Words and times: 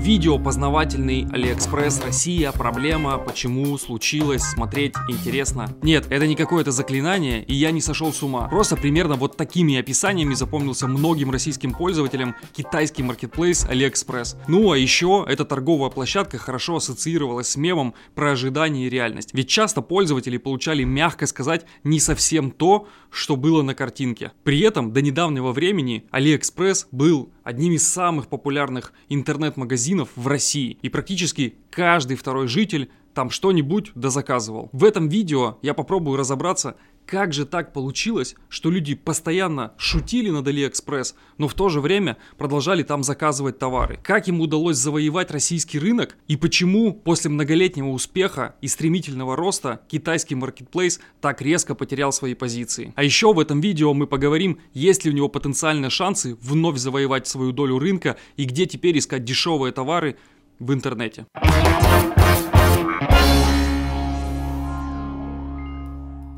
Видео 0.00 0.38
познавательный 0.38 1.26
Алиэкспресс 1.30 2.00
Россия, 2.02 2.52
проблема, 2.52 3.18
почему, 3.18 3.76
случилось, 3.76 4.40
смотреть 4.40 4.94
интересно. 5.10 5.76
Нет, 5.82 6.06
это 6.08 6.26
не 6.26 6.36
какое-то 6.36 6.70
заклинание, 6.70 7.44
и 7.44 7.54
я 7.54 7.70
не 7.70 7.82
сошел 7.82 8.10
с 8.10 8.22
ума. 8.22 8.48
Просто 8.48 8.76
примерно 8.76 9.16
вот 9.16 9.36
такими 9.36 9.76
описаниями 9.76 10.32
запомнился 10.32 10.88
многим 10.88 11.30
российским 11.30 11.74
пользователям 11.74 12.34
китайский 12.54 13.02
маркетплейс 13.02 13.66
Алиэкспресс. 13.66 14.38
Ну 14.48 14.72
а 14.72 14.78
еще 14.78 15.26
эта 15.28 15.44
торговая 15.44 15.90
площадка 15.90 16.38
хорошо 16.38 16.76
ассоциировалась 16.76 17.50
с 17.50 17.56
мемом 17.56 17.92
про 18.14 18.32
ожидание 18.32 18.86
и 18.86 18.90
реальность. 18.90 19.34
Ведь 19.34 19.50
часто 19.50 19.82
пользователи 19.82 20.38
получали, 20.38 20.82
мягко 20.82 21.26
сказать, 21.26 21.66
не 21.84 22.00
совсем 22.00 22.52
то, 22.52 22.88
что 23.10 23.36
было 23.36 23.60
на 23.60 23.74
картинке. 23.74 24.32
При 24.44 24.60
этом 24.60 24.94
до 24.94 25.02
недавнего 25.02 25.52
времени 25.52 26.06
Алиэкспресс 26.10 26.88
был 26.90 27.30
одним 27.42 27.74
из 27.74 27.86
самых 27.86 28.28
популярных 28.28 28.92
интернет-магазинов 29.08 30.08
в 30.16 30.26
России. 30.26 30.78
И 30.82 30.88
практически 30.88 31.56
каждый 31.70 32.16
второй 32.16 32.48
житель 32.48 32.90
там 33.14 33.30
что-нибудь 33.30 33.92
дозаказывал. 33.94 34.68
В 34.72 34.84
этом 34.84 35.08
видео 35.08 35.58
я 35.62 35.74
попробую 35.74 36.16
разобраться, 36.16 36.76
как 37.06 37.32
же 37.32 37.44
так 37.44 37.72
получилось, 37.72 38.36
что 38.48 38.70
люди 38.70 38.94
постоянно 38.94 39.72
шутили 39.78 40.30
над 40.30 40.46
Алиэкспресс, 40.46 41.16
но 41.38 41.48
в 41.48 41.54
то 41.54 41.68
же 41.68 41.80
время 41.80 42.16
продолжали 42.38 42.82
там 42.82 43.02
заказывать 43.02 43.58
товары? 43.58 43.98
Как 44.02 44.28
им 44.28 44.40
удалось 44.40 44.76
завоевать 44.76 45.30
российский 45.32 45.78
рынок 45.78 46.16
и 46.28 46.36
почему 46.36 46.92
после 46.92 47.30
многолетнего 47.30 47.88
успеха 47.88 48.54
и 48.60 48.68
стремительного 48.68 49.34
роста 49.34 49.80
китайский 49.88 50.36
маркетплейс 50.36 51.00
так 51.20 51.42
резко 51.42 51.74
потерял 51.74 52.12
свои 52.12 52.34
позиции? 52.34 52.92
А 52.94 53.02
еще 53.02 53.32
в 53.32 53.40
этом 53.40 53.60
видео 53.60 53.92
мы 53.92 54.06
поговорим, 54.06 54.60
есть 54.72 55.04
ли 55.04 55.10
у 55.10 55.14
него 55.14 55.28
потенциальные 55.28 55.90
шансы 55.90 56.36
вновь 56.40 56.78
завоевать 56.78 57.26
свою 57.26 57.50
долю 57.52 57.78
рынка 57.78 58.16
и 58.36 58.44
где 58.44 58.66
теперь 58.66 58.96
искать 58.98 59.24
дешевые 59.24 59.72
товары 59.72 60.16
в 60.60 60.72
интернете. 60.72 61.26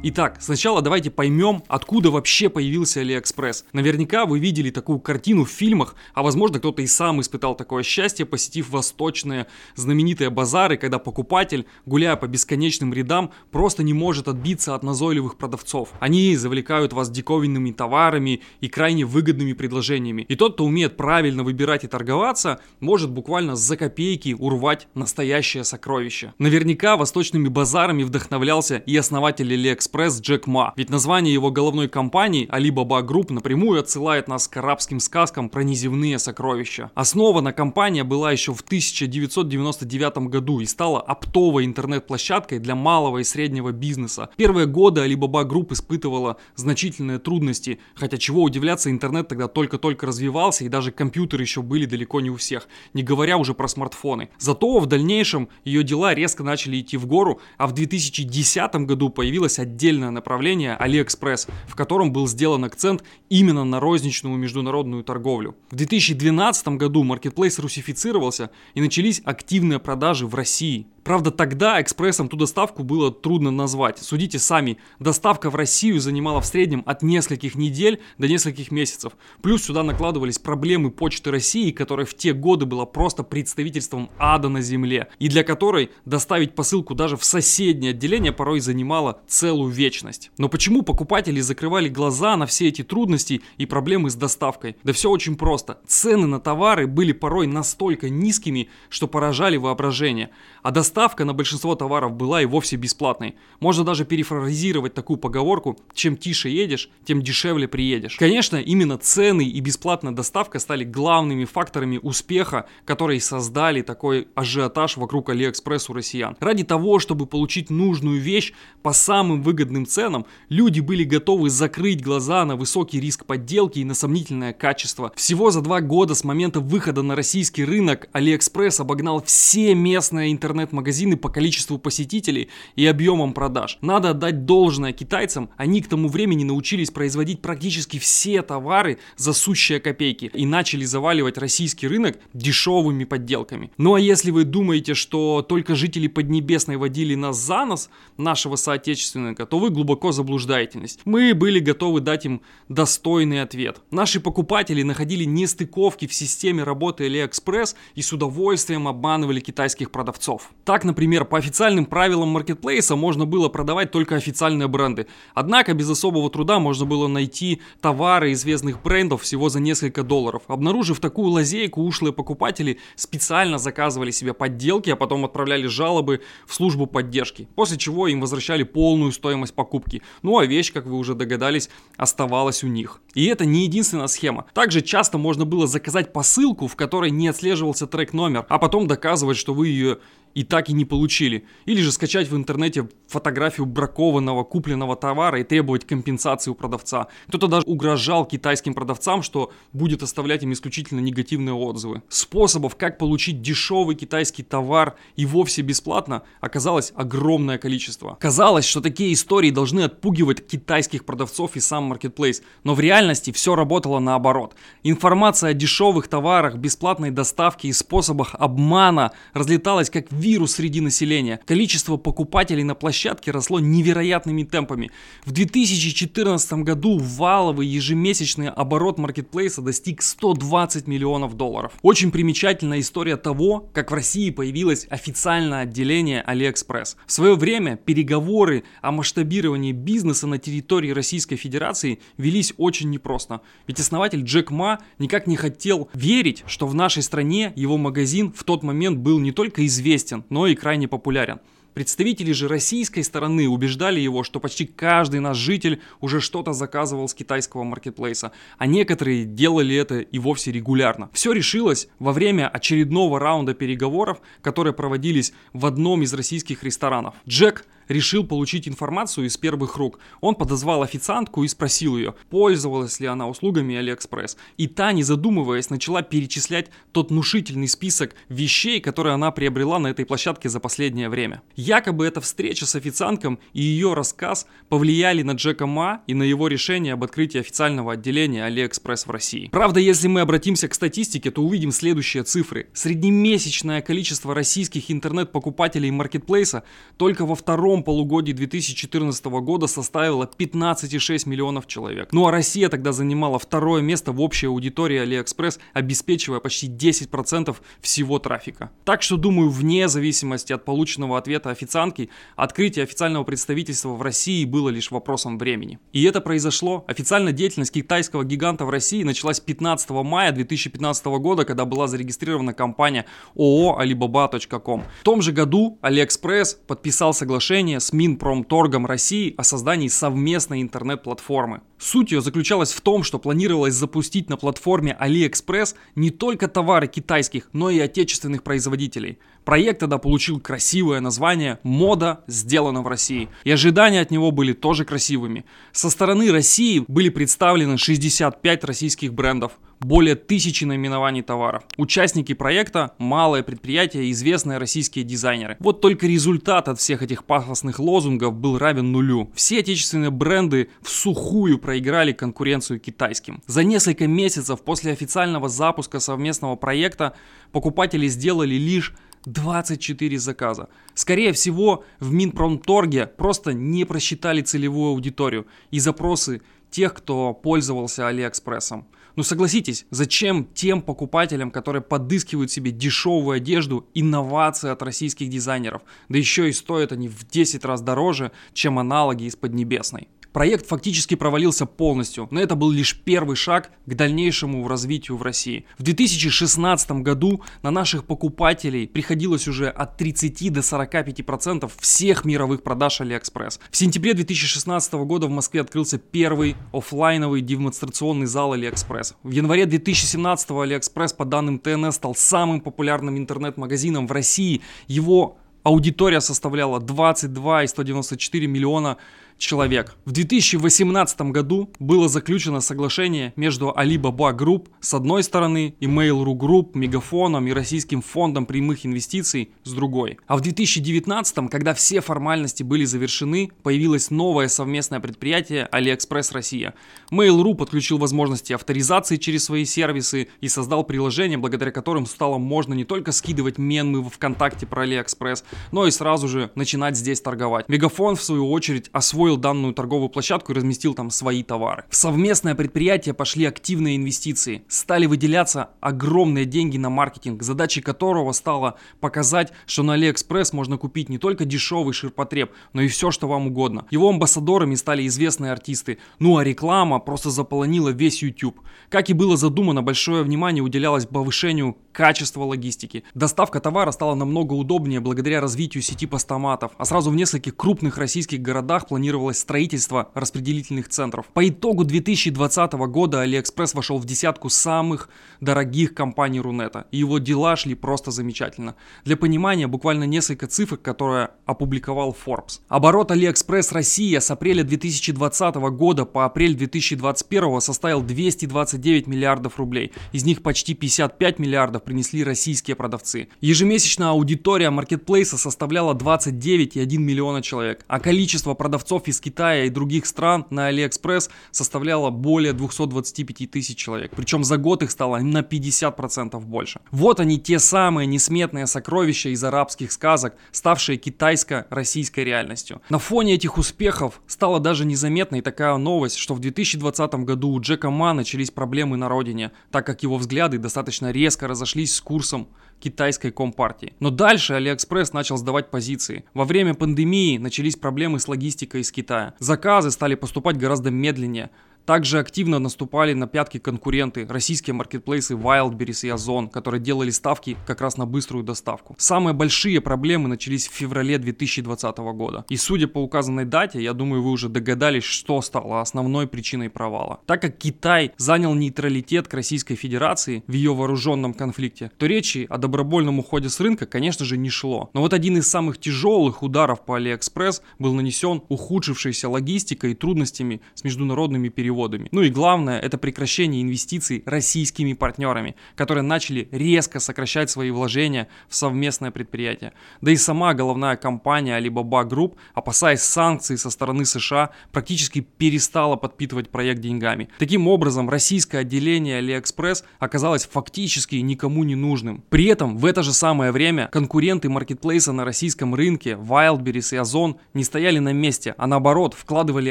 Итак, 0.05 0.39
сначала 0.41 0.83
давайте 0.83 1.12
поймем, 1.12 1.62
откуда 1.69 2.11
вообще 2.11 2.48
появился 2.48 2.98
Алиэкспресс. 3.03 3.67
Наверняка 3.72 4.27
вы 4.27 4.41
видели 4.41 4.70
такую 4.70 4.98
картину 4.98 5.45
в 5.45 5.48
фильмах, 5.48 5.95
а 6.12 6.25
возможно 6.25 6.58
кто-то 6.58 6.83
и 6.83 6.89
сам 6.89 7.20
испытал 7.20 7.55
такое 7.55 7.84
счастье, 7.84 8.27
посетив 8.27 8.70
восточные 8.70 9.47
знаменитые 9.77 10.30
базары, 10.30 10.77
когда 10.77 10.98
покупатель, 10.98 11.67
гуляя 11.86 12.17
по 12.17 12.27
бесконечным 12.27 12.92
рядам, 12.92 13.30
просто 13.53 13.84
не 13.84 13.95
может 13.95 14.27
отбиться 14.27 14.75
от 14.75 14.83
назойливых 14.83 15.36
продавцов. 15.36 15.91
Они 16.00 16.34
завлекают 16.34 16.92
вас 16.92 17.08
диковинными 17.08 17.70
товарами 17.70 18.42
и 18.61 18.67
крайне 18.67 19.05
выгодными 19.05 19.53
предложениями. 19.53 20.23
И 20.23 20.34
тот, 20.34 20.55
кто 20.55 20.64
умеет 20.64 20.97
правильно 20.97 21.45
выбирать 21.45 21.84
и 21.84 21.86
торговаться, 21.86 22.58
может 22.80 23.12
буквально 23.12 23.55
за 23.55 23.77
копейки 23.77 24.34
урвать 24.36 24.89
настоящее 24.95 25.62
сокровище. 25.62 26.34
Наверняка 26.39 26.97
восточными 26.97 27.47
базарами 27.47 28.03
вдохновлялся 28.03 28.78
и 28.78 28.97
основатель 28.97 29.53
Алиэкспресс 29.53 29.92
Экспресс 29.93 30.23
Джек 30.23 30.47
Ма. 30.47 30.73
Ведь 30.77 30.89
название 30.89 31.35
его 31.35 31.51
головной 31.51 31.87
компании 31.87 32.48
Alibaba 32.51 33.07
Group 33.07 33.31
напрямую 33.31 33.79
отсылает 33.79 34.27
нас 34.27 34.48
к 34.48 34.57
арабским 34.57 35.01
сказкам 35.01 35.51
про 35.51 35.65
неземные 35.65 36.19
сокровища. 36.19 36.91
Основана 36.95 37.53
компания 37.53 38.03
была 38.03 38.33
еще 38.33 38.55
в 38.55 38.63
1999 38.63 40.31
году 40.31 40.61
и 40.61 40.65
стала 40.65 40.98
оптовой 40.98 41.67
интернет-площадкой 41.67 42.59
для 42.59 42.75
малого 42.75 43.19
и 43.19 43.25
среднего 43.25 43.70
бизнеса. 43.70 44.31
Первые 44.37 44.67
годы 44.67 45.03
Alibaba 45.03 45.47
Group 45.47 45.75
испытывала 45.75 46.39
значительные 46.57 47.19
трудности, 47.19 47.79
хотя 47.95 48.17
чего 48.17 48.45
удивляться, 48.45 48.91
интернет 48.91 49.29
тогда 49.29 49.47
только-только 49.47 50.07
развивался 50.07 50.65
и 50.65 50.70
даже 50.70 50.91
компьютеры 50.91 51.43
еще 51.43 51.61
были 51.61 51.85
далеко 51.85 52.23
не 52.23 52.31
у 52.31 52.37
всех, 52.37 52.67
не 52.95 53.03
говоря 53.03 53.37
уже 53.37 53.53
про 53.53 53.69
смартфоны. 53.69 54.31
Зато 54.39 54.79
в 54.79 54.87
дальнейшем 54.87 55.51
ее 55.67 55.83
дела 55.83 56.15
резко 56.15 56.42
начали 56.42 56.80
идти 56.80 56.97
в 56.97 57.05
гору, 57.05 57.42
а 57.59 57.67
в 57.67 57.74
2010 57.74 58.74
году 58.86 59.11
появилась 59.11 59.59
отдельная 59.59 59.82
отдельное 59.83 60.11
направление 60.11 60.79
AliExpress, 60.81 61.51
в 61.67 61.75
котором 61.75 62.13
был 62.13 62.29
сделан 62.29 62.65
акцент 62.65 63.03
именно 63.29 63.65
на 63.65 63.81
розничную 63.81 64.37
международную 64.37 65.03
торговлю. 65.03 65.57
В 65.73 65.75
2012 65.75 66.69
году 66.69 67.03
маркетплейс 67.03 67.59
русифицировался 67.59 68.51
и 68.75 68.81
начались 68.81 69.21
активные 69.25 69.81
продажи 69.81 70.27
в 70.29 70.37
России. 70.37 70.87
Правда, 71.05 71.33
тогда 71.33 71.80
экспрессом 71.80 72.29
ту 72.29 72.36
доставку 72.36 72.85
было 72.85 73.11
трудно 73.11 73.51
назвать. 73.51 73.98
Судите 73.98 74.39
сами, 74.39 74.79
доставка 75.01 75.51
в 75.51 75.57
Россию 75.57 76.01
занимала 76.01 76.40
в 76.40 76.46
среднем 76.46 76.85
от 76.86 77.02
нескольких 77.02 77.57
недель 77.57 78.01
до 78.18 78.29
нескольких 78.29 78.70
месяцев. 78.70 79.14
Плюс 79.42 79.64
сюда 79.64 79.83
накладывались 79.83 80.39
проблемы 80.39 80.91
Почты 80.92 81.33
России, 81.33 81.73
которая 81.73 82.07
в 82.07 82.14
те 82.14 82.33
годы 82.33 82.67
была 82.67 82.86
просто 82.86 83.24
представительством 83.24 84.11
ада 84.18 84.48
на 84.48 84.62
земле, 84.62 85.08
и 85.18 85.29
для 85.29 85.42
которой 85.42 85.91
доставить 86.05 86.55
посылку 86.55 86.95
даже 86.95 87.17
в 87.17 87.24
соседнее 87.24 87.91
отделение 87.91 88.33
порой 88.33 88.61
занимало 88.61 89.20
целую 89.27 89.73
вечность. 89.73 90.30
Но 90.39 90.48
почему 90.48 90.83
покупатели 90.83 91.41
закрывали 91.41 91.89
глаза 91.89 92.36
на 92.36 92.46
все 92.46 92.68
эти 92.68 92.83
трудности 92.83 93.42
и 93.57 93.67
проблемы 93.67 94.11
с 94.11 94.14
доставкой? 94.14 94.77
Да 94.85 94.92
все 94.92 95.11
очень 95.11 95.36
просто. 95.36 95.80
Цены 95.86 96.29
на 96.29 96.39
товары 96.39 96.86
были 96.86 97.11
порой 97.11 97.48
настолько 97.48 98.08
низкими, 98.08 98.68
что 98.89 99.08
поражали 99.08 99.57
воображение. 99.57 100.30
А 100.62 100.70
доставка 100.70 100.92
доставка 100.92 101.25
на 101.25 101.33
большинство 101.33 101.75
товаров 101.75 102.13
была 102.13 102.42
и 102.42 102.45
вовсе 102.45 102.77
бесплатной. 102.77 103.35
Можно 103.61 103.83
даже 103.83 104.05
перефразировать 104.05 104.92
такую 104.92 105.17
поговорку 105.17 105.79
«чем 105.95 106.19
тише 106.19 106.51
едешь, 106.51 106.91
тем 107.07 107.23
дешевле 107.23 107.67
приедешь». 107.67 108.17
Конечно, 108.19 108.58
именно 108.58 108.98
цены 108.98 109.42
и 109.42 109.58
бесплатная 109.61 110.13
доставка 110.13 110.58
стали 110.58 110.85
главными 110.85 111.47
факторами 111.47 111.98
успеха, 112.03 112.67
которые 112.85 113.23
создали 113.23 113.80
такой 113.80 114.29
ажиотаж 114.35 114.98
вокруг 114.98 115.30
Алиэкспресс 115.30 115.89
у 115.89 115.95
россиян. 115.95 116.36
Ради 116.41 116.63
того, 116.63 116.98
чтобы 116.98 117.24
получить 117.24 117.70
нужную 117.70 118.20
вещь 118.20 118.53
по 118.83 118.92
самым 118.92 119.42
выгодным 119.42 119.86
ценам, 119.86 120.27
люди 120.51 120.80
были 120.80 121.05
готовы 121.05 121.48
закрыть 121.48 122.03
глаза 122.03 122.45
на 122.45 122.57
высокий 122.57 123.01
риск 123.01 123.24
подделки 123.24 123.79
и 123.79 123.85
на 123.85 123.95
сомнительное 123.95 124.53
качество. 124.53 125.11
Всего 125.17 125.51
за 125.51 125.63
два 125.63 125.80
года 125.80 126.14
с 126.14 126.23
момента 126.23 126.61
выхода 126.61 127.01
на 127.01 127.17
российский 127.17 127.64
рынок 127.64 128.11
Алиэкспресс 128.12 128.81
обогнал 128.81 129.23
все 129.23 129.75
местные 129.75 130.32
интернет-магазины 130.32 130.81
магазины 130.82 131.17
по 131.17 131.29
количеству 131.29 131.79
посетителей 131.79 132.49
и 132.75 132.85
объемам 132.87 133.35
продаж. 133.35 133.79
Надо 133.82 134.11
отдать 134.11 134.47
должное 134.47 134.93
китайцам, 134.93 135.49
они 135.56 135.81
к 135.81 135.88
тому 135.88 136.09
времени 136.09 136.43
научились 136.43 136.91
производить 136.91 137.41
практически 137.41 137.99
все 137.99 138.43
товары 138.43 138.99
за 139.17 139.32
сущие 139.32 139.79
копейки 139.79 140.29
и 140.35 140.44
начали 140.44 140.85
заваливать 140.85 141.38
российский 141.38 141.87
рынок 141.87 142.19
дешевыми 142.35 143.05
подделками. 143.05 143.71
Ну 143.79 143.94
а 143.94 144.00
если 144.00 144.32
вы 144.32 144.43
думаете, 144.43 144.94
что 144.94 145.43
только 145.43 145.76
жители 145.76 146.09
Поднебесной 146.09 146.76
водили 146.76 147.15
нас 147.15 147.38
за 147.38 147.65
нос, 147.65 147.88
нашего 148.17 148.56
соотечественника, 148.56 149.47
то 149.47 149.59
вы 149.59 149.71
глубоко 149.71 150.11
заблуждаетесь. 150.11 150.99
Мы 151.05 151.32
были 151.35 151.61
готовы 151.61 152.00
дать 152.00 152.26
им 152.26 152.43
достойный 152.69 153.41
ответ. 153.41 153.81
Наши 153.93 154.19
покупатели 154.21 154.82
находили 154.82 155.25
нестыковки 155.25 156.06
в 156.09 156.15
системе 156.15 156.65
работы 156.65 157.06
AliExpress 157.06 157.76
и 157.94 158.03
с 158.03 158.12
удовольствием 158.12 158.88
обманывали 158.88 159.38
китайских 159.38 159.93
продавцов. 159.93 160.50
Так, 160.73 160.85
например, 160.85 161.27
по 161.27 161.37
официальным 161.37 161.85
правилам 161.85 162.31
маркетплейса 162.31 162.97
можно 162.97 163.27
было 163.27 163.50
продавать 163.50 163.91
только 163.91 164.17
официальные 164.17 164.69
бренды. 164.69 165.06
Однако 165.35 165.75
без 165.75 165.91
особого 165.91 166.31
труда 166.31 166.61
можно 166.61 166.87
было 166.87 167.09
найти 167.09 167.61
товары 167.83 168.33
известных 168.33 168.83
брендов 168.83 169.21
всего 169.21 169.50
за 169.50 169.61
несколько 169.61 170.03
долларов. 170.03 170.44
Обнаружив 170.47 170.99
такую 170.99 171.29
лазейку, 171.29 171.83
ушлые 171.83 172.15
покупатели 172.15 172.79
специально 172.97 173.59
заказывали 173.59 174.11
себе 174.12 174.33
подделки, 174.33 174.88
а 174.88 174.97
потом 174.97 175.27
отправляли 175.27 175.67
жалобы 175.67 176.23
в 176.47 176.55
службу 176.55 176.87
поддержки, 176.87 177.49
после 177.55 177.77
чего 177.77 178.09
им 178.09 178.23
возвращали 178.23 178.62
полную 178.62 179.12
стоимость 179.12 179.55
покупки. 179.55 180.00
Ну 180.23 180.39
а 180.39 180.47
вещь, 180.47 180.73
как 180.73 180.87
вы 180.87 180.97
уже 180.97 181.15
догадались, 181.15 181.69
оставалась 181.99 182.65
у 182.65 182.69
них. 182.69 183.03
И 183.12 183.27
это 183.27 183.44
не 183.44 183.65
единственная 183.65 184.06
схема. 184.06 184.47
Также 184.55 184.81
часто 184.81 185.19
можно 185.19 185.45
было 185.45 185.67
заказать 185.67 186.15
посылку, 186.15 186.67
в 186.67 186.77
которой 186.77 187.11
не 187.11 187.29
отслеживался 187.29 187.87
трек-номер, 187.87 188.47
а 188.49 188.59
потом 188.59 188.87
доказывать, 188.87 189.37
что 189.37 189.53
вы 189.53 189.69
ее 189.69 189.99
и 190.35 190.45
так 190.45 190.62
и 190.69 190.73
не 190.73 190.85
получили. 190.85 191.44
Или 191.67 191.81
же 191.81 191.93
скачать 191.93 192.29
в 192.29 192.37
интернете 192.37 192.88
фотографию 193.09 193.67
бракованного 193.67 194.44
купленного 194.44 194.97
товара 194.97 195.41
и 195.41 195.44
требовать 195.44 195.87
компенсации 195.87 196.50
у 196.50 196.55
продавца. 196.55 197.09
Кто-то 197.29 197.47
даже 197.47 197.67
угрожал 197.67 198.25
китайским 198.25 198.75
продавцам, 198.75 199.23
что 199.23 199.53
будет 199.73 200.03
оставлять 200.03 200.43
им 200.43 200.53
исключительно 200.53 201.00
негативные 201.00 201.55
отзывы. 201.55 202.03
Способов, 202.09 202.76
как 202.76 202.99
получить 202.99 203.43
дешевый 203.43 203.97
китайский 203.97 204.43
товар 204.43 204.97
и 205.17 205.26
вовсе 205.26 205.62
бесплатно, 205.62 206.23
оказалось 206.41 206.93
огромное 206.94 207.58
количество. 207.58 208.17
Казалось, 208.20 208.65
что 208.65 208.81
такие 208.81 209.12
истории 209.12 209.50
должны 209.50 209.81
отпугивать 209.81 210.47
китайских 210.47 211.05
продавцов 211.05 211.56
и 211.56 211.61
сам 211.61 211.85
маркетплейс, 211.85 212.43
но 212.65 212.75
в 212.75 212.81
реальности 212.81 213.32
все 213.32 213.55
работало 213.55 213.99
наоборот. 213.99 214.55
Информация 214.82 215.50
о 215.50 215.55
дешевых 215.55 216.08
товарах, 216.08 216.56
бесплатной 216.56 217.11
доставке 217.11 217.69
и 217.69 217.73
способах 217.73 218.35
обмана 218.38 219.12
разлеталась 219.32 219.91
как 219.91 220.11
вирус 220.11 220.52
среди 220.53 220.81
населения. 220.81 221.41
Количество 221.47 221.97
покупателей 221.97 222.63
на 222.63 222.75
площадке 222.75 223.31
росло 223.31 223.61
невероятными 223.61 224.45
темпами. 224.45 224.91
В 225.25 225.33
2014 225.33 226.53
году 226.65 226.99
валовый 226.99 227.67
ежемесячный 227.67 228.49
оборот 228.49 228.99
маркетплейса 228.99 229.63
достиг 229.63 230.03
120 230.03 230.87
миллионов 230.87 231.37
долларов. 231.37 231.73
Очень 231.83 232.11
примечательная 232.11 232.81
история 232.81 233.17
того, 233.17 233.69
как 233.73 233.91
в 233.91 233.95
России 233.95 234.31
появилось 234.31 234.87
официальное 234.91 235.61
отделение 235.61 236.25
AliExpress. 236.27 236.97
В 237.07 237.13
свое 237.13 237.35
время 237.35 237.77
переговоры 237.77 238.65
о 238.81 238.93
масштабировании 238.93 239.73
бизнеса 239.73 240.27
на 240.27 240.39
территории 240.39 240.91
Российской 240.91 241.37
Федерации 241.37 241.99
велись 242.17 242.53
очень 242.57 242.91
непросто. 242.91 243.41
Ведь 243.67 243.81
основатель 243.81 244.23
Джек 244.23 244.51
Ма 244.51 244.81
никак 244.99 245.27
не 245.27 245.37
хотел 245.37 245.89
верить, 245.95 246.45
что 246.47 246.67
в 246.67 246.75
нашей 246.75 247.03
стране 247.03 247.53
его 247.57 247.77
магазин 247.79 248.33
в 248.33 248.45
тот 248.45 248.63
момент 248.63 248.99
был 248.99 249.19
не 249.19 249.33
только 249.33 249.65
известен, 249.67 250.25
но 250.29 250.42
и 250.47 250.55
крайне 250.55 250.89
популярен. 250.89 251.41
Представители 251.75 252.33
же 252.33 252.49
российской 252.49 253.00
стороны 253.00 253.49
убеждали 253.49 253.99
его, 253.99 254.25
что 254.25 254.41
почти 254.41 254.67
каждый 254.67 255.21
наш 255.21 255.39
житель 255.39 255.81
уже 256.03 256.21
что-то 256.21 256.53
заказывал 256.53 257.09
с 257.09 257.15
китайского 257.15 257.65
маркетплейса, 257.65 258.33
а 258.59 258.67
некоторые 258.67 259.25
делали 259.25 259.75
это 259.75 260.00
и 260.00 260.19
вовсе 260.19 260.53
регулярно. 260.53 261.09
Все 261.15 261.33
решилось 261.33 261.89
во 261.99 262.12
время 262.12 262.49
очередного 262.49 263.19
раунда 263.19 263.55
переговоров, 263.55 264.21
которые 264.43 264.75
проводились 264.75 265.33
в 265.55 265.65
одном 265.65 266.03
из 266.03 266.12
российских 266.12 266.62
ресторанов. 266.62 267.15
Джек 267.27 267.65
решил 267.93 268.25
получить 268.25 268.67
информацию 268.67 269.27
из 269.27 269.37
первых 269.37 269.77
рук. 269.77 269.99
Он 270.21 270.35
подозвал 270.35 270.83
официантку 270.83 271.44
и 271.44 271.49
спросил 271.49 271.97
ее, 271.97 272.15
пользовалась 272.31 273.00
ли 273.00 273.06
она 273.06 273.29
услугами 273.29 273.75
AliExpress. 273.75 274.37
И 274.56 274.67
та, 274.67 274.93
не 274.93 275.03
задумываясь, 275.03 275.71
начала 275.71 276.03
перечислять 276.03 276.71
тот 276.93 277.11
внушительный 277.11 277.69
список 277.69 278.15
вещей, 278.29 278.81
которые 278.81 279.15
она 279.15 279.31
приобрела 279.31 279.79
на 279.79 279.89
этой 279.89 280.05
площадке 280.05 280.49
за 280.49 280.61
последнее 280.61 281.09
время. 281.09 281.43
Якобы 281.56 282.06
эта 282.06 282.21
встреча 282.21 282.67
с 282.67 282.75
официантком 282.75 283.39
и 283.53 283.62
ее 283.62 283.94
рассказ 283.94 284.47
повлияли 284.69 285.23
на 285.23 285.33
Джека 285.33 285.67
Ма 285.67 286.03
и 286.06 286.15
на 286.15 286.23
его 286.23 286.49
решение 286.49 286.94
об 286.94 287.05
открытии 287.05 287.39
официального 287.39 287.93
отделения 287.93 288.49
AliExpress 288.49 289.06
в 289.06 289.11
России. 289.11 289.49
Правда, 289.53 289.81
если 289.81 290.09
мы 290.09 290.21
обратимся 290.21 290.69
к 290.69 290.75
статистике, 290.75 291.31
то 291.31 291.43
увидим 291.43 291.73
следующие 291.73 292.23
цифры. 292.23 292.69
Среднемесячное 292.73 293.83
количество 293.83 294.35
российских 294.35 294.91
интернет-покупателей 294.91 295.91
маркетплейса 295.91 296.65
только 296.97 297.27
во 297.27 297.35
втором 297.35 297.81
полугодии 297.82 298.32
2014 298.32 299.25
года 299.25 299.67
составила 299.67 300.29
15,6 300.38 301.29
миллионов 301.29 301.67
человек. 301.67 302.08
Ну 302.12 302.26
а 302.26 302.31
Россия 302.31 302.69
тогда 302.69 302.93
занимала 302.93 303.38
второе 303.38 303.82
место 303.82 304.12
в 304.12 304.20
общей 304.20 304.46
аудитории 304.46 305.02
AliExpress, 305.02 305.58
обеспечивая 305.73 306.40
почти 306.40 306.69
10% 306.69 307.56
всего 307.81 308.19
трафика. 308.19 308.70
Так 308.84 309.02
что 309.02 309.17
думаю, 309.17 309.50
вне 309.50 309.88
зависимости 309.88 310.52
от 310.52 310.64
полученного 310.64 311.19
ответа 311.19 311.50
официантки, 311.50 312.11
открытие 312.37 312.84
официального 312.84 313.25
представительства 313.25 313.90
в 313.90 314.02
России 314.02 314.44
было 314.44 314.69
лишь 314.69 314.90
вопросом 314.90 315.38
времени. 315.38 315.79
И 315.93 316.02
это 316.05 316.20
произошло. 316.20 316.84
Официальная 316.87 317.32
деятельность 317.32 317.73
китайского 317.73 318.25
гиганта 318.25 318.64
в 318.64 318.70
России 318.70 319.02
началась 319.02 319.40
15 319.40 319.90
мая 319.90 320.32
2015 320.32 321.06
года, 321.06 321.44
когда 321.44 321.64
была 321.64 321.87
зарегистрирована 321.87 322.55
компания 322.55 323.06
ООО 323.37 323.81
Alibaba.com. 323.82 324.84
В 325.00 325.05
том 325.05 325.23
же 325.23 325.32
году 325.32 325.79
AliExpress 325.82 326.56
подписал 326.67 327.14
соглашение 327.14 327.62
соглашение 327.62 327.81
с 327.81 327.93
Минпромторгом 327.93 328.87
России 328.87 329.35
о 329.37 329.44
создании 329.44 329.88
совместной 329.88 330.62
интернет-платформы. 330.62 331.61
Суть 331.79 332.11
ее 332.11 332.20
заключалась 332.20 332.73
в 332.73 332.81
том, 332.81 333.05
что 333.05 333.19
планировалось 333.19 333.75
запустить 333.75 334.29
на 334.29 334.37
платформе 334.37 334.97
AliExpress 335.00 335.75
не 335.94 336.11
только 336.11 336.49
товары 336.49 336.88
китайских, 336.88 337.49
но 337.53 337.70
и 337.70 337.79
отечественных 337.79 338.43
производителей. 338.43 339.19
Проект 339.44 339.81
тогда 339.81 339.99
получил 339.99 340.41
красивое 340.41 341.00
название 341.00 341.59
«Мода 341.62 342.25
сделана 342.26 342.82
в 342.82 342.88
России». 342.88 343.29
И 343.44 343.50
ожидания 343.50 344.00
от 344.00 344.11
него 344.11 344.31
были 344.31 344.53
тоже 344.53 344.85
красивыми. 344.85 345.44
Со 345.73 345.91
стороны 345.91 346.32
России 346.32 346.85
были 346.88 347.11
представлены 347.11 347.79
65 347.79 348.65
российских 348.65 349.12
брендов, 349.12 349.53
более 349.82 350.14
тысячи 350.14 350.64
наименований 350.64 351.23
товаров. 351.23 351.64
Участники 351.76 352.32
проекта– 352.34 352.93
малое 352.99 353.43
предприятие 353.43 354.11
известные 354.12 354.58
российские 354.58 355.05
дизайнеры. 355.05 355.56
Вот 355.61 355.81
только 355.81 356.06
результат 356.06 356.69
от 356.69 356.79
всех 356.79 357.02
этих 357.02 357.25
пафосных 357.25 357.79
лозунгов 357.79 358.34
был 358.34 358.58
равен 358.58 358.93
нулю. 358.93 359.31
Все 359.34 359.61
отечественные 359.61 360.11
бренды 360.11 360.70
в 360.81 360.88
сухую 360.88 361.58
проиграли 361.58 362.12
конкуренцию 362.12 362.81
китайским. 362.81 363.43
За 363.46 363.64
несколько 363.64 364.06
месяцев 364.06 364.62
после 364.62 364.93
официального 364.93 365.49
запуска 365.49 366.00
совместного 366.00 366.56
проекта 366.56 367.14
покупатели 367.50 368.06
сделали 368.08 368.55
лишь 368.55 368.94
24 369.26 370.19
заказа. 370.19 370.69
Скорее 370.94 371.32
всего, 371.32 371.84
в 372.00 372.12
Минпромторге 372.12 373.06
просто 373.06 373.52
не 373.52 373.84
просчитали 373.84 374.40
целевую 374.40 374.90
аудиторию 374.90 375.46
и 375.70 375.79
запросы 375.79 376.43
тех, 376.70 376.94
кто 376.94 377.34
пользовался 377.34 378.08
Алиэкспрессом. 378.08 378.87
Ну 379.14 379.23
согласитесь, 379.23 379.85
зачем 379.91 380.47
тем 380.55 380.81
покупателям, 380.81 381.50
которые 381.50 381.82
подыскивают 381.82 382.50
себе 382.50 382.70
дешевую 382.70 383.37
одежду, 383.37 383.87
инновации 383.94 384.70
от 384.70 384.82
российских 384.82 385.29
дизайнеров? 385.29 385.82
Да 386.09 386.17
еще 386.17 386.49
и 386.49 386.53
стоят 386.53 386.93
они 386.93 387.09
в 387.09 387.29
10 387.29 387.64
раз 387.64 387.82
дороже, 387.82 388.32
чем 388.55 388.79
аналоги 388.79 389.25
из 389.25 389.37
Поднебесной. 389.37 390.09
Проект 390.32 390.67
фактически 390.67 391.14
провалился 391.14 391.67
полностью, 391.67 392.26
но 392.31 392.40
это 392.40 392.55
был 392.55 392.70
лишь 392.70 392.99
первый 392.99 393.37
шаг 393.37 393.70
к 393.84 393.94
дальнейшему 393.94 394.67
развитию 394.67 395.19
в 395.19 395.23
России. 395.23 395.67
В 395.79 395.82
2016 395.82 396.90
году 397.02 397.43
на 397.62 397.70
наших 397.70 398.05
покупателей 398.05 398.88
приходилось 398.88 399.46
уже 399.46 399.69
от 399.69 399.99
30 399.99 400.50
до 400.50 400.61
45% 400.61 401.70
всех 401.79 402.25
мировых 402.25 402.62
продаж 402.62 403.02
AliExpress. 403.02 403.61
В 403.70 403.76
сентябре 403.76 404.14
2016 404.14 404.94
года 404.94 405.26
в 405.26 405.31
Москве 405.31 405.61
открылся 405.61 405.99
первый 405.99 406.56
офлайновый 406.73 407.43
демонстрационный 407.43 408.26
зал 408.26 408.55
AliExpress. 408.55 409.14
В 409.23 409.31
январе 409.31 409.67
2017 409.67 410.49
AliExpress 410.50 411.14
по 411.14 411.26
данным 411.26 411.58
ТНС 411.58 411.96
стал 411.96 412.14
самым 412.14 412.62
популярным 412.62 413.19
интернет-магазином 413.19 414.06
в 414.06 414.12
России. 414.12 414.62
Его 414.87 415.37
аудитория 415.62 416.20
составляла 416.20 416.81
22,194 416.81 418.46
миллиона 418.46 418.96
человек. 419.38 419.96
В 420.05 420.12
2018 420.12 421.20
году 421.32 421.70
было 421.79 422.08
заключено 422.08 422.61
соглашение 422.61 423.32
между 423.37 423.75
Alibaba 423.76 424.37
Group 424.37 424.69
с 424.81 424.94
одной 424.94 425.23
стороны 425.23 425.75
и 425.81 425.87
Mail.ru 425.87 426.37
Group, 426.37 426.70
Мегафоном 426.75 427.46
и 427.46 427.52
Российским 427.52 428.02
фондом 428.02 428.46
прямых 428.46 428.87
инвестиций 428.87 429.50
с 429.64 429.73
другой. 429.73 430.19
А 430.26 430.37
в 430.37 430.40
2019, 430.40 431.50
когда 431.50 431.75
все 431.75 432.00
формальности 432.00 432.62
были 432.62 432.84
завершены, 432.84 433.50
появилось 433.62 434.11
новое 434.11 434.49
совместное 434.49 435.00
предприятие 435.00 435.69
AliExpress 435.73 436.32
Россия. 436.32 436.75
Mail.ru 437.11 437.55
подключил 437.55 437.99
возможности 437.99 438.52
авторизации 438.52 439.17
через 439.17 439.44
свои 439.44 439.64
сервисы 439.64 440.29
и 440.40 440.48
создал 440.48 440.84
приложение, 440.84 441.39
благодаря 441.39 441.72
которым 441.72 442.06
стало 442.06 442.39
можно 442.39 442.74
не 442.74 442.84
только 442.84 443.12
скидывать 443.12 443.58
мемы 443.58 444.03
в 444.03 444.10
ВКонтакте 444.10 444.67
про 444.67 444.86
AliExpress, 444.86 445.44
но 445.72 445.86
и 445.86 445.91
сразу 445.91 446.29
же 446.29 446.51
начинать 446.55 446.96
здесь 446.96 447.20
торговать. 447.20 447.69
Мегафон, 447.69 448.17
в 448.17 448.22
свою 448.22 448.51
очередь, 448.51 448.89
освоил 448.93 449.21
освоил 449.22 449.36
данную 449.36 449.72
торговую 449.72 450.08
площадку 450.08 450.52
и 450.52 450.55
разместил 450.56 450.94
там 450.94 451.10
свои 451.10 451.44
товары. 451.44 451.84
В 451.88 451.94
совместное 451.94 452.56
предприятие 452.56 453.14
пошли 453.14 453.44
активные 453.44 453.96
инвестиции. 453.96 454.64
Стали 454.67 455.06
выделяться 455.06 455.70
огромные 455.81 456.44
деньги 456.44 456.76
на 456.76 456.91
маркетинг, 456.91 457.43
задачей 457.44 457.82
которого 457.82 458.32
стало 458.32 458.74
показать, 459.00 459.52
что 459.67 459.84
на 459.84 459.93
Алиэкспресс 459.94 460.52
можно 460.52 460.76
купить 460.76 461.08
не 461.08 461.19
только 461.19 461.44
дешевый 461.44 461.94
ширпотреб, 461.94 462.50
но 462.72 462.82
и 462.82 462.88
все, 462.88 463.12
что 463.12 463.29
вам 463.29 463.46
угодно. 463.46 463.86
Его 463.91 464.08
амбассадорами 464.08 464.74
стали 464.74 465.06
известные 465.06 465.52
артисты. 465.52 465.98
Ну 466.19 466.38
а 466.38 466.44
реклама 466.44 466.98
просто 466.98 467.31
заполонила 467.31 467.91
весь 467.91 468.22
YouTube. 468.22 468.60
Как 468.88 469.08
и 469.08 469.12
было 469.12 469.36
задумано, 469.36 469.82
большое 469.82 470.24
внимание 470.24 470.64
уделялось 470.64 471.06
повышению 471.06 471.76
качества 471.93 472.44
логистики. 472.44 473.05
Доставка 473.15 473.61
товара 473.61 473.93
стала 473.93 474.15
намного 474.15 474.55
удобнее 474.55 475.01
благодаря 475.01 475.41
развитию 475.41 475.82
сети 475.82 476.06
постаматов, 476.06 476.72
а 476.79 476.84
сразу 476.84 477.11
в 477.11 477.15
нескольких 477.15 477.55
крупных 477.56 477.99
российских 477.99 478.41
городах 478.41 478.89
планировалось 478.89 479.39
строительство 479.39 480.11
распределительных 480.15 480.89
центров. 480.89 481.27
По 481.32 481.49
итогу 481.49 481.84
2020 481.84 482.72
года 482.72 483.25
AliExpress 483.25 483.77
вошел 483.77 483.99
в 483.99 484.05
десятку 484.05 484.49
самых 484.49 485.08
дорогих 485.41 485.94
компаний 485.94 486.41
Рунета. 486.41 486.87
И 486.91 486.99
его 486.99 487.19
дела 487.19 487.56
шли 487.56 487.75
просто 487.75 488.11
замечательно. 488.11 488.75
Для 489.05 489.17
понимания 489.17 489.67
буквально 489.67 490.05
несколько 490.05 490.46
цифр, 490.46 490.77
которые 490.77 491.31
опубликовал 491.46 492.17
Forbes. 492.27 492.61
Оборот 492.69 493.11
AliExpress 493.11 493.72
Россия 493.72 494.20
с 494.20 494.31
апреля 494.31 494.65
2020 494.65 495.55
года 495.56 496.05
по 496.05 496.25
апрель 496.25 496.55
2021 496.55 497.61
составил 497.61 498.03
229 498.03 499.06
миллиардов 499.06 499.58
рублей. 499.58 499.93
Из 500.13 500.25
них 500.25 500.43
почти 500.43 500.75
55 500.75 501.39
миллиардов 501.39 501.81
принесли 501.84 502.24
российские 502.24 502.77
продавцы. 502.77 503.29
Ежемесячная 503.41 504.10
аудитория 504.10 504.70
маркетплейса 504.70 505.36
составляла 505.36 505.94
29,1 505.94 506.96
миллиона 506.98 507.43
человек, 507.43 507.84
а 507.89 508.01
количество 508.01 508.55
продавцов 508.55 509.08
из 509.08 509.20
Китая 509.20 509.65
и 509.65 509.70
других 509.70 510.06
стран 510.06 510.46
на 510.51 510.70
AliExpress 510.70 511.31
составляло 511.51 512.10
более 512.10 512.52
225 512.52 513.50
тысяч 513.50 513.76
человек. 513.76 514.12
Причем 514.16 514.44
за 514.44 514.56
год 514.56 514.82
их 514.82 514.90
стало 514.90 515.18
на 515.18 515.40
50% 515.40 516.40
больше. 516.40 516.80
Вот 516.90 517.20
они 517.20 517.38
те 517.38 517.58
самые 517.58 518.06
несметные 518.06 518.66
сокровища 518.66 519.28
из 519.30 519.42
арабских 519.44 519.92
сказок, 519.92 520.34
ставшие 520.50 520.98
китайско-российской 520.98 522.24
реальностью. 522.24 522.80
На 522.88 522.98
фоне 522.98 523.34
этих 523.34 523.58
успехов 523.58 524.20
стала 524.26 524.60
даже 524.60 524.84
незаметной 524.84 525.40
такая 525.40 525.76
новость, 525.76 526.16
что 526.16 526.34
в 526.34 526.40
2020 526.40 527.14
году 527.14 527.50
у 527.50 527.60
Джека 527.60 527.90
Ма 527.90 528.12
начались 528.12 528.50
проблемы 528.50 528.96
на 528.96 529.08
родине, 529.08 529.52
так 529.70 529.86
как 529.86 530.02
его 530.02 530.16
взгляды 530.16 530.58
достаточно 530.58 531.10
резко 531.10 531.48
разошлись 531.48 531.71
с 531.94 532.00
курсом 532.00 532.48
китайской 532.82 533.30
компартии. 533.30 533.94
Но 534.00 534.10
дальше 534.10 534.54
Алиэкспресс 534.54 535.12
начал 535.12 535.36
сдавать 535.36 535.70
позиции. 535.70 536.24
Во 536.34 536.44
время 536.44 536.74
пандемии 536.74 537.38
начались 537.38 537.76
проблемы 537.76 538.18
с 538.18 538.26
логистикой 538.26 538.80
из 538.80 538.90
Китая. 538.90 539.34
Заказы 539.38 539.90
стали 539.90 540.16
поступать 540.16 540.56
гораздо 540.56 540.90
медленнее. 540.90 541.50
Также 541.84 542.20
активно 542.20 542.58
наступали 542.60 543.12
на 543.12 543.26
пятки 543.26 543.58
конкуренты, 543.58 544.26
российские 544.28 544.74
маркетплейсы 544.74 545.34
Wildberries 545.34 546.06
и 546.06 546.10
Озон, 546.10 546.48
которые 546.48 546.80
делали 546.80 547.10
ставки 547.10 547.56
как 547.66 547.80
раз 547.80 547.96
на 547.96 548.06
быструю 548.06 548.44
доставку. 548.44 548.94
Самые 548.98 549.34
большие 549.34 549.80
проблемы 549.80 550.28
начались 550.28 550.68
в 550.68 550.72
феврале 550.72 551.18
2020 551.18 551.98
года. 551.98 552.44
И 552.48 552.56
судя 552.56 552.86
по 552.86 552.98
указанной 552.98 553.44
дате, 553.44 553.82
я 553.82 553.94
думаю, 553.94 554.22
вы 554.22 554.30
уже 554.30 554.48
догадались, 554.48 555.02
что 555.02 555.42
стало 555.42 555.80
основной 555.80 556.28
причиной 556.28 556.70
провала. 556.70 557.20
Так 557.26 557.42
как 557.42 557.58
Китай 557.58 558.12
занял 558.16 558.54
нейтралитет 558.54 559.26
к 559.26 559.34
Российской 559.34 559.74
Федерации 559.74 560.44
в 560.46 560.52
ее 560.52 560.74
вооруженном 560.74 561.34
конфликте, 561.34 561.90
то 561.98 562.06
речи 562.06 562.46
о 562.48 562.58
добровольном 562.58 563.18
уходе 563.18 563.48
с 563.48 563.58
рынка, 563.58 563.86
конечно 563.86 564.24
же, 564.24 564.36
не 564.36 564.50
шло. 564.50 564.90
Но 564.94 565.00
вот 565.00 565.12
один 565.12 565.36
из 565.36 565.48
самых 565.48 565.78
тяжелых 565.78 566.42
ударов 566.42 566.84
по 566.84 566.96
Алиэкспресс 566.96 567.62
был 567.80 567.92
нанесен 567.94 568.42
ухудшившейся 568.48 569.28
логистикой 569.28 569.92
и 569.92 569.94
трудностями 569.94 570.60
с 570.74 570.84
международными 570.84 571.48
переводами 571.48 571.71
переводами. 571.72 572.08
Ну 572.12 572.22
и 572.22 572.30
главное, 572.30 572.78
это 572.78 572.98
прекращение 572.98 573.62
инвестиций 573.62 574.22
российскими 574.26 574.92
партнерами, 574.92 575.54
которые 575.74 576.02
начали 576.02 576.48
резко 576.52 577.00
сокращать 577.00 577.50
свои 577.50 577.70
вложения 577.70 578.28
в 578.48 578.54
совместное 578.54 579.10
предприятие. 579.10 579.72
Да 580.00 580.10
и 580.10 580.16
сама 580.16 580.54
головная 580.54 580.96
компания 580.96 581.58
Alibaba 581.58 582.08
Group, 582.08 582.34
опасаясь 582.54 583.02
санкций 583.02 583.56
со 583.56 583.70
стороны 583.70 584.04
США, 584.04 584.50
практически 584.70 585.20
перестала 585.20 585.96
подпитывать 585.96 586.50
проект 586.50 586.80
деньгами. 586.80 587.28
Таким 587.38 587.68
образом, 587.68 588.10
российское 588.10 588.58
отделение 588.58 589.20
AliExpress 589.20 589.84
оказалось 589.98 590.46
фактически 590.46 591.16
никому 591.16 591.64
не 591.64 591.74
нужным. 591.74 592.22
При 592.28 592.46
этом 592.46 592.76
в 592.76 592.84
это 592.84 593.02
же 593.02 593.12
самое 593.12 593.52
время 593.52 593.88
конкуренты 593.92 594.48
маркетплейса 594.48 595.12
на 595.12 595.24
российском 595.24 595.74
рынке 595.74 596.10
Wildberries 596.12 596.94
и 596.94 596.96
Озон 596.98 597.36
не 597.54 597.64
стояли 597.64 597.98
на 597.98 598.12
месте, 598.12 598.54
а 598.58 598.66
наоборот 598.66 599.14
вкладывали 599.14 599.70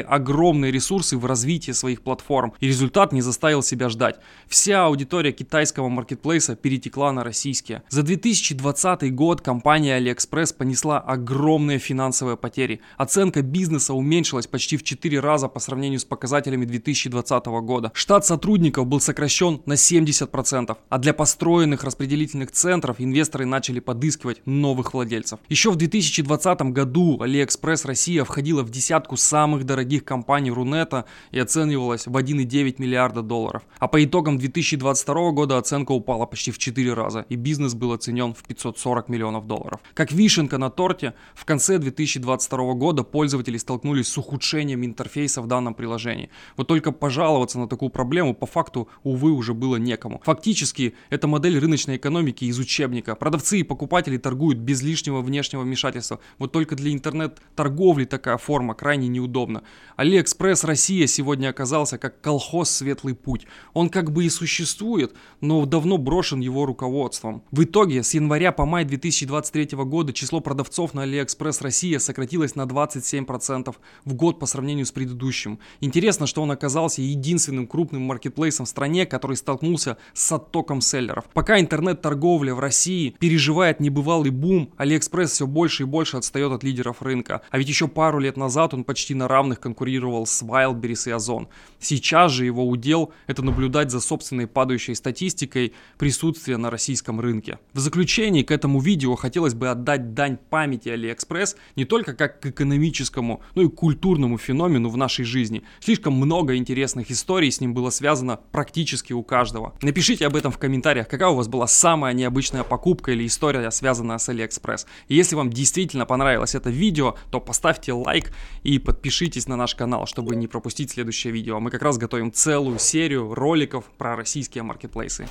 огромные 0.00 0.72
ресурсы 0.72 1.16
в 1.16 1.26
развитие 1.26 1.74
своих 1.74 1.91
своих 1.92 2.02
платформ, 2.02 2.54
и 2.60 2.68
результат 2.68 3.12
не 3.12 3.20
заставил 3.20 3.62
себя 3.62 3.88
ждать. 3.88 4.16
Вся 4.48 4.86
аудитория 4.86 5.32
китайского 5.32 5.88
маркетплейса 5.88 6.56
перетекла 6.56 7.12
на 7.12 7.24
российские. 7.24 7.82
За 7.90 8.02
2020 8.02 9.14
год 9.14 9.40
компания 9.40 9.98
AliExpress 9.98 10.54
понесла 10.56 10.98
огромные 10.98 11.78
финансовые 11.78 12.36
потери. 12.36 12.80
Оценка 12.96 13.42
бизнеса 13.42 13.94
уменьшилась 13.94 14.46
почти 14.46 14.76
в 14.76 14.82
4 14.82 15.20
раза 15.20 15.48
по 15.48 15.60
сравнению 15.60 15.98
с 15.98 16.04
показателями 16.04 16.64
2020 16.64 17.46
года. 17.46 17.90
Штат 17.94 18.24
сотрудников 18.26 18.86
был 18.86 19.00
сокращен 19.00 19.60
на 19.66 19.74
70%, 19.74 20.76
а 20.88 20.98
для 20.98 21.12
построенных 21.12 21.84
распределительных 21.84 22.52
центров 22.52 22.96
инвесторы 23.00 23.44
начали 23.44 23.80
подыскивать 23.80 24.40
новых 24.46 24.94
владельцев. 24.94 25.38
Еще 25.50 25.70
в 25.70 25.76
2020 25.76 26.62
году 26.72 27.18
AliExpress 27.22 27.86
Россия 27.86 28.24
входила 28.24 28.62
в 28.62 28.70
десятку 28.70 29.16
самых 29.16 29.64
дорогих 29.64 30.04
компаний 30.04 30.50
Рунета 30.50 31.04
и 31.32 31.38
оценивала 31.42 31.81
оценивалась 31.82 32.06
в 32.06 32.16
1,9 32.16 32.74
миллиарда 32.78 33.22
долларов. 33.22 33.62
А 33.78 33.88
по 33.88 34.02
итогам 34.02 34.38
2022 34.38 35.30
года 35.32 35.58
оценка 35.58 35.92
упала 35.92 36.26
почти 36.26 36.50
в 36.50 36.58
4 36.58 36.94
раза, 36.94 37.26
и 37.28 37.36
бизнес 37.36 37.74
был 37.74 37.92
оценен 37.92 38.34
в 38.34 38.42
540 38.42 39.08
миллионов 39.08 39.46
долларов. 39.46 39.80
Как 39.94 40.12
вишенка 40.12 40.58
на 40.58 40.70
торте, 40.70 41.14
в 41.34 41.44
конце 41.44 41.78
2022 41.78 42.74
года 42.74 43.02
пользователи 43.02 43.58
столкнулись 43.58 44.08
с 44.08 44.18
ухудшением 44.18 44.84
интерфейса 44.84 45.42
в 45.42 45.46
данном 45.46 45.74
приложении. 45.74 46.30
Вот 46.56 46.68
только 46.68 46.92
пожаловаться 46.92 47.58
на 47.58 47.68
такую 47.68 47.90
проблему 47.90 48.34
по 48.34 48.46
факту, 48.46 48.88
увы, 49.02 49.32
уже 49.32 49.54
было 49.54 49.76
некому. 49.76 50.20
Фактически, 50.24 50.94
это 51.10 51.26
модель 51.26 51.58
рыночной 51.58 51.96
экономики 51.96 52.44
из 52.44 52.58
учебника. 52.58 53.14
Продавцы 53.14 53.58
и 53.58 53.62
покупатели 53.62 54.18
торгуют 54.18 54.58
без 54.58 54.82
лишнего 54.82 55.22
внешнего 55.22 55.62
вмешательства. 55.62 56.18
Вот 56.38 56.52
только 56.52 56.76
для 56.76 56.92
интернет-торговли 56.92 58.04
такая 58.04 58.36
форма 58.36 58.74
крайне 58.74 59.08
неудобна. 59.08 59.62
Алиэкспресс 59.96 60.64
Россия 60.64 61.06
сегодня 61.06 61.48
оказалась 61.48 61.71
оказался 61.72 61.96
как 61.96 62.20
колхоз 62.20 62.70
«Светлый 62.70 63.14
путь». 63.14 63.46
Он 63.72 63.88
как 63.88 64.12
бы 64.12 64.26
и 64.26 64.28
существует, 64.28 65.14
но 65.40 65.64
давно 65.64 65.96
брошен 65.96 66.40
его 66.40 66.66
руководством. 66.66 67.42
В 67.50 67.64
итоге 67.64 68.02
с 68.02 68.12
января 68.12 68.52
по 68.52 68.66
май 68.66 68.84
2023 68.84 69.78
года 69.84 70.12
число 70.12 70.40
продавцов 70.40 70.92
на 70.92 71.06
AliExpress 71.06 71.62
Россия 71.62 71.98
сократилось 71.98 72.56
на 72.56 72.62
27% 72.62 73.74
в 74.04 74.14
год 74.14 74.38
по 74.38 74.44
сравнению 74.44 74.84
с 74.84 74.92
предыдущим. 74.92 75.58
Интересно, 75.80 76.26
что 76.26 76.42
он 76.42 76.50
оказался 76.50 77.00
единственным 77.00 77.66
крупным 77.66 78.02
маркетплейсом 78.02 78.66
в 78.66 78.68
стране, 78.68 79.06
который 79.06 79.38
столкнулся 79.38 79.96
с 80.12 80.30
оттоком 80.30 80.82
селлеров. 80.82 81.24
Пока 81.32 81.58
интернет-торговля 81.58 82.54
в 82.54 82.60
России 82.60 83.14
переживает 83.18 83.80
небывалый 83.80 84.30
бум, 84.30 84.70
AliExpress 84.76 85.26
все 85.26 85.46
больше 85.46 85.84
и 85.84 85.86
больше 85.86 86.18
отстает 86.18 86.52
от 86.52 86.64
лидеров 86.64 87.00
рынка. 87.00 87.40
А 87.50 87.56
ведь 87.56 87.68
еще 87.68 87.88
пару 87.88 88.18
лет 88.18 88.36
назад 88.36 88.74
он 88.74 88.84
почти 88.84 89.14
на 89.14 89.26
равных 89.26 89.58
конкурировал 89.58 90.26
с 90.26 90.42
Wildberries 90.42 91.08
и 91.08 91.12
Озон. 91.12 91.48
Сейчас 91.82 92.30
же 92.30 92.44
его 92.44 92.66
удел– 92.68 93.12
это 93.26 93.42
наблюдать 93.42 93.90
за 93.90 94.00
собственной 94.00 94.46
падающей 94.46 94.94
статистикой 94.94 95.72
присутствия 95.98 96.56
на 96.56 96.70
российском 96.70 97.18
рынке. 97.20 97.58
В 97.72 97.80
заключении 97.80 98.42
к 98.42 98.52
этому 98.52 98.80
видео 98.80 99.16
хотелось 99.16 99.54
бы 99.54 99.68
отдать 99.68 100.14
дань 100.14 100.36
памяти 100.36 100.88
AliExpress 100.88 101.56
не 101.74 101.84
только 101.84 102.14
как 102.14 102.40
к 102.40 102.46
экономическому, 102.46 103.42
но 103.54 103.62
и 103.62 103.68
культурному 103.68 104.38
феномену 104.38 104.90
в 104.90 104.96
нашей 104.96 105.24
жизни. 105.24 105.64
Слишком 105.80 106.14
много 106.14 106.56
интересных 106.56 107.10
историй 107.10 107.50
с 107.50 107.60
ним 107.60 107.74
было 107.74 107.90
связано 107.90 108.38
практически 108.52 109.12
у 109.12 109.24
каждого. 109.24 109.74
Напишите 109.82 110.26
об 110.26 110.36
этом 110.36 110.52
в 110.52 110.58
комментариях, 110.58 111.08
какая 111.08 111.30
у 111.30 111.34
вас 111.34 111.48
была 111.48 111.66
самая 111.66 112.14
необычная 112.14 112.62
покупка 112.62 113.10
или 113.10 113.26
история, 113.26 113.70
связанная 113.72 114.18
с 114.18 114.28
AliExpress. 114.28 114.86
И 115.08 115.16
если 115.16 115.34
вам 115.34 115.50
действительно 115.50 116.06
понравилось 116.06 116.54
это 116.54 116.70
видео, 116.70 117.16
то 117.30 117.40
поставьте 117.40 117.92
лайк 117.92 118.32
и 118.62 118.78
подпишитесь 118.78 119.48
на 119.48 119.56
наш 119.56 119.74
канал, 119.74 120.06
чтобы 120.06 120.36
не 120.36 120.46
пропустить 120.46 120.90
следующее 120.90 121.32
видео 121.32 121.51
видео. 121.52 121.60
Мы 121.60 121.70
как 121.70 121.82
раз 121.82 121.98
готовим 121.98 122.32
целую 122.32 122.78
серию 122.78 123.34
роликов 123.34 123.84
про 123.98 124.16
российские 124.16 124.64
маркетплейсы. 124.64 125.26